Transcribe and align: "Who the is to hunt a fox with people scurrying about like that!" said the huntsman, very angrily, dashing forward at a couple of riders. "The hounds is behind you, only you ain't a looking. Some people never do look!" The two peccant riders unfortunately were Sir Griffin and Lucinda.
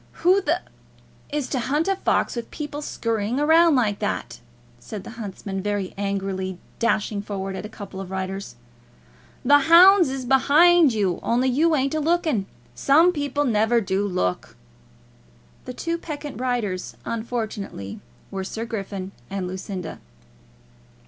"Who 0.25 0.41
the 0.41 0.61
is 1.29 1.47
to 1.49 1.59
hunt 1.59 1.87
a 1.87 1.95
fox 1.95 2.35
with 2.35 2.49
people 2.49 2.81
scurrying 2.81 3.39
about 3.39 3.75
like 3.75 3.99
that!" 3.99 4.39
said 4.79 5.03
the 5.03 5.11
huntsman, 5.11 5.61
very 5.61 5.93
angrily, 5.95 6.57
dashing 6.79 7.21
forward 7.21 7.55
at 7.55 7.67
a 7.67 7.69
couple 7.69 8.01
of 8.01 8.09
riders. 8.09 8.55
"The 9.45 9.59
hounds 9.59 10.09
is 10.09 10.25
behind 10.25 10.91
you, 10.91 11.19
only 11.21 11.49
you 11.49 11.75
ain't 11.75 11.93
a 11.93 11.99
looking. 11.99 12.47
Some 12.73 13.13
people 13.13 13.45
never 13.45 13.79
do 13.79 14.03
look!" 14.07 14.55
The 15.65 15.73
two 15.75 15.99
peccant 15.99 16.39
riders 16.41 16.97
unfortunately 17.05 17.99
were 18.31 18.43
Sir 18.43 18.65
Griffin 18.65 19.11
and 19.29 19.47
Lucinda. 19.47 19.99